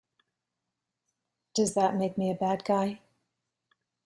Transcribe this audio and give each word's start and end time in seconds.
Does 1.53 1.75
that 1.75 1.95
make 1.95 2.17
me 2.17 2.31
a 2.31 2.33
bad 2.33 2.65
guy? 2.65 3.01